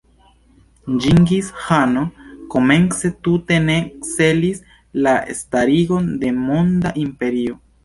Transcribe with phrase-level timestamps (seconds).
[1.03, 2.03] Ĝingis-ĥano
[2.55, 3.77] komence tute ne
[4.09, 4.65] celis
[5.09, 7.63] la starigon de monda imperio.